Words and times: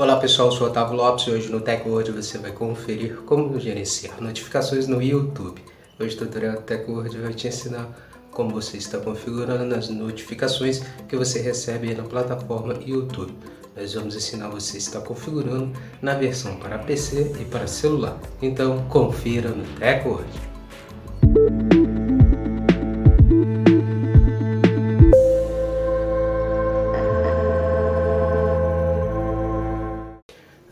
Olá 0.00 0.16
pessoal, 0.16 0.48
eu 0.48 0.52
sou 0.52 0.66
Otávio 0.66 0.96
Lopes 0.96 1.26
e 1.26 1.30
hoje 1.30 1.52
no 1.52 1.60
TechWord 1.60 2.10
você 2.12 2.38
vai 2.38 2.52
conferir 2.52 3.16
como 3.26 3.60
gerenciar 3.60 4.18
notificações 4.18 4.86
no 4.86 5.02
YouTube. 5.02 5.62
Hoje 6.00 6.16
o 6.16 6.20
tutorial 6.20 6.56
TechWord 6.62 7.18
vai 7.18 7.34
te 7.34 7.48
ensinar 7.48 7.86
como 8.30 8.48
você 8.48 8.78
está 8.78 8.96
configurando 8.96 9.74
as 9.74 9.90
notificações 9.90 10.82
que 11.06 11.18
você 11.18 11.42
recebe 11.42 11.94
na 11.94 12.04
plataforma 12.04 12.78
YouTube. 12.82 13.34
Nós 13.76 13.92
vamos 13.92 14.16
ensinar 14.16 14.48
você 14.48 14.78
a 14.78 14.80
estar 14.80 15.00
configurando 15.02 15.70
na 16.00 16.14
versão 16.14 16.56
para 16.56 16.78
PC 16.78 17.36
e 17.38 17.44
para 17.44 17.66
celular. 17.66 18.18
Então 18.40 18.86
confira 18.88 19.50
no 19.50 19.64
TechWord. 19.78 20.49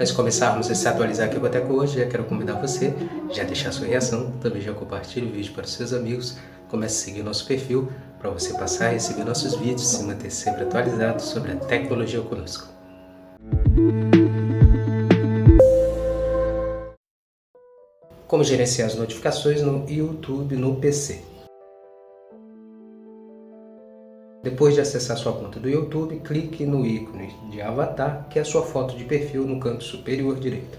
Antes 0.00 0.10
de 0.12 0.16
começarmos 0.16 0.70
a 0.70 0.76
se 0.76 0.86
atualizar 0.86 1.26
aqui 1.26 1.40
com 1.40 1.46
a 1.46 1.48
Teco 1.48 1.72
hoje, 1.72 1.98
já 1.98 2.06
quero 2.06 2.22
convidar 2.22 2.52
você, 2.52 2.94
já 3.32 3.42
deixar 3.42 3.72
sua 3.72 3.88
reação, 3.88 4.30
também 4.40 4.62
já 4.62 4.72
compartilhe 4.72 5.26
o 5.26 5.32
vídeo 5.32 5.52
para 5.52 5.64
os 5.64 5.72
seus 5.72 5.92
amigos, 5.92 6.36
comece 6.68 7.02
a 7.02 7.04
seguir 7.06 7.24
nosso 7.24 7.44
perfil 7.44 7.90
para 8.16 8.30
você 8.30 8.54
passar 8.54 8.86
a 8.86 8.90
receber 8.90 9.24
nossos 9.24 9.56
vídeos 9.56 9.82
e 9.82 9.96
se 9.96 10.04
manter 10.04 10.30
sempre 10.30 10.62
atualizado 10.62 11.20
sobre 11.20 11.50
a 11.50 11.56
tecnologia 11.56 12.20
conosco. 12.20 12.68
Como 18.28 18.44
gerenciar 18.44 18.86
as 18.86 18.94
notificações 18.94 19.62
no 19.62 19.84
YouTube 19.90 20.54
no 20.54 20.76
PC. 20.76 21.27
Depois 24.48 24.74
de 24.74 24.80
acessar 24.80 25.18
sua 25.18 25.34
conta 25.34 25.60
do 25.60 25.68
YouTube, 25.68 26.20
clique 26.20 26.64
no 26.64 26.86
ícone 26.86 27.36
de 27.50 27.60
avatar, 27.60 28.26
que 28.30 28.38
é 28.38 28.42
a 28.42 28.44
sua 28.46 28.62
foto 28.62 28.96
de 28.96 29.04
perfil 29.04 29.46
no 29.46 29.60
canto 29.60 29.84
superior 29.84 30.40
direito. 30.40 30.78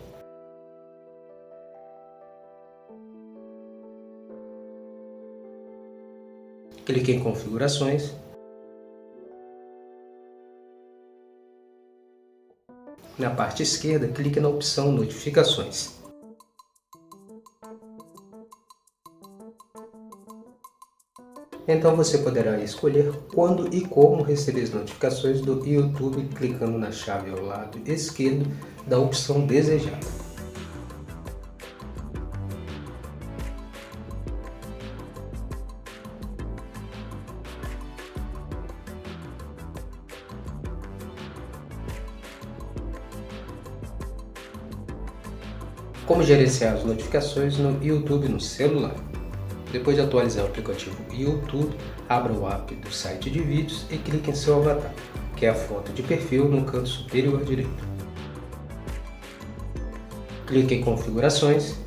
Clique 6.83 7.11
em 7.11 7.19
configurações. 7.19 8.15
Na 13.19 13.29
parte 13.29 13.61
esquerda, 13.61 14.07
clique 14.07 14.39
na 14.39 14.49
opção 14.49 14.91
notificações. 14.91 15.98
Então 21.71 21.95
você 21.95 22.17
poderá 22.17 22.59
escolher 22.63 23.11
quando 23.31 23.71
e 23.71 23.81
como 23.81 24.23
receber 24.23 24.63
as 24.63 24.71
notificações 24.71 25.39
do 25.39 25.63
YouTube 25.63 26.27
clicando 26.35 26.79
na 26.79 26.91
chave 26.91 27.29
ao 27.29 27.45
lado 27.45 27.79
esquerdo 27.85 28.51
da 28.87 28.97
opção 28.97 29.45
desejada. 29.45 29.99
Como 46.07 46.23
gerenciar 46.23 46.73
as 46.73 46.83
notificações 46.83 47.59
no 47.59 47.77
YouTube 47.83 48.27
no 48.27 48.39
celular. 48.39 48.95
Depois 49.71 49.95
de 49.95 50.01
atualizar 50.01 50.45
o 50.45 50.47
aplicativo 50.47 50.97
YouTube, 51.11 51.75
abra 52.07 52.33
o 52.33 52.47
app 52.49 52.73
do 52.73 52.91
site 52.91 53.29
de 53.29 53.39
vídeos 53.39 53.85
e 53.91 53.97
clique 53.97 54.31
em 54.31 54.35
seu 54.35 54.55
avatar, 54.57 54.91
que 55.35 55.45
é 55.45 55.49
a 55.49 55.55
foto 55.55 55.91
de 55.93 56.01
perfil 56.01 56.49
no 56.49 56.65
canto 56.65 56.89
superior 56.89 57.43
direito. 57.43 57.87
Clique 60.47 60.73
em 60.73 60.81
configurações 60.81 61.77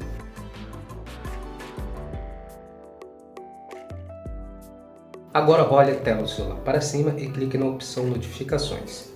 Agora 5.34 5.62
role 5.62 5.92
a 5.92 5.94
tela 5.94 6.20
do 6.20 6.28
celular 6.28 6.58
para 6.58 6.82
cima 6.82 7.14
e 7.16 7.26
clique 7.26 7.56
na 7.56 7.64
opção 7.64 8.04
notificações. 8.04 9.10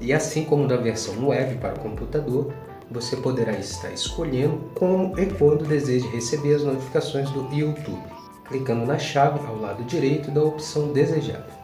E 0.00 0.12
assim 0.12 0.44
como 0.44 0.64
na 0.64 0.76
versão 0.76 1.26
web 1.26 1.56
para 1.56 1.74
o 1.74 1.80
computador, 1.80 2.54
você 2.90 3.16
poderá 3.16 3.52
estar 3.52 3.90
escolhendo 3.92 4.70
como 4.74 5.18
e 5.18 5.26
quando 5.26 5.64
deseja 5.64 6.08
receber 6.08 6.54
as 6.54 6.62
notificações 6.62 7.30
do 7.30 7.52
YouTube, 7.54 8.02
clicando 8.46 8.86
na 8.86 8.98
chave 8.98 9.44
ao 9.46 9.60
lado 9.60 9.84
direito 9.84 10.30
da 10.30 10.42
opção 10.42 10.92
desejada. 10.92 11.58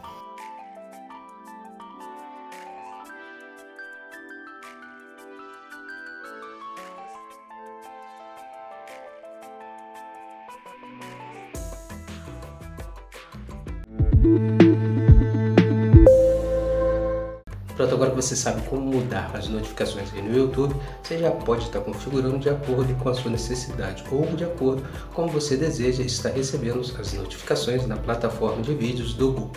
Pronto, 17.85 17.97
agora 17.97 18.09
que 18.09 18.15
você 18.15 18.35
sabe 18.35 18.67
como 18.67 18.81
mudar 18.81 19.29
as 19.35 19.47
notificações 19.47 20.11
aí 20.11 20.19
no 20.19 20.35
YouTube, 20.35 20.75
você 21.03 21.19
já 21.19 21.29
pode 21.29 21.65
estar 21.65 21.81
configurando 21.81 22.39
de 22.39 22.49
acordo 22.49 22.95
com 22.95 23.09
a 23.09 23.13
sua 23.13 23.29
necessidade 23.29 24.03
ou 24.11 24.25
de 24.35 24.43
acordo 24.43 24.83
com 25.13 25.27
você 25.27 25.55
deseja 25.55 26.01
estar 26.01 26.29
recebendo 26.29 26.79
as 26.99 27.13
notificações 27.13 27.85
na 27.85 27.95
plataforma 27.95 28.63
de 28.63 28.73
vídeos 28.73 29.13
do 29.13 29.31
Google. 29.31 29.51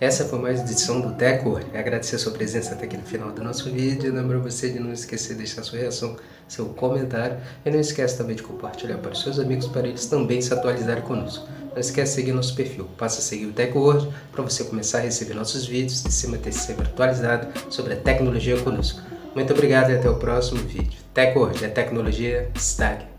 Essa 0.00 0.24
foi 0.24 0.38
mais 0.38 0.60
edição 0.60 1.02
do 1.02 1.12
Teco. 1.12 1.60
Agradecer 1.74 2.16
a 2.16 2.18
sua 2.18 2.32
presença 2.32 2.72
até 2.72 2.86
aqui 2.86 2.96
no 2.96 3.04
final 3.04 3.30
do 3.32 3.44
nosso 3.44 3.70
vídeo. 3.70 4.12
Lembro 4.12 4.40
você 4.40 4.70
de 4.70 4.80
não 4.80 4.92
esquecer 4.92 5.34
de 5.34 5.40
deixar 5.40 5.62
sua 5.62 5.78
reação, 5.78 6.16
seu 6.52 6.66
comentário. 6.66 7.36
E 7.64 7.70
não 7.70 7.80
esquece 7.80 8.16
também 8.16 8.36
de 8.36 8.42
compartilhar 8.42 8.98
para 8.98 9.12
os 9.12 9.22
seus 9.22 9.38
amigos, 9.38 9.66
para 9.66 9.88
eles 9.88 10.06
também 10.06 10.40
se 10.40 10.52
atualizarem 10.52 11.02
conosco. 11.02 11.48
Não 11.72 11.78
esquece 11.80 12.12
de 12.12 12.20
seguir 12.20 12.32
nosso 12.32 12.54
perfil. 12.54 12.86
Passa 12.98 13.20
a 13.20 13.22
seguir 13.22 13.46
o 13.46 13.52
TecWord 13.52 14.08
para 14.30 14.42
você 14.42 14.64
começar 14.64 14.98
a 14.98 15.02
receber 15.02 15.34
nossos 15.34 15.66
vídeos 15.66 16.04
e 16.04 16.12
se 16.12 16.26
manter 16.28 16.52
sempre 16.52 16.86
atualizado 16.86 17.48
sobre 17.70 17.94
a 17.94 17.96
tecnologia 17.96 18.58
conosco. 18.60 19.00
Muito 19.34 19.52
obrigado 19.52 19.90
e 19.90 19.96
até 19.96 20.08
o 20.10 20.16
próximo 20.16 20.60
vídeo. 20.60 21.00
TecWord, 21.14 21.64
a 21.64 21.70
tecnologia 21.70 22.50
está 22.54 22.90
aqui. 22.90 23.11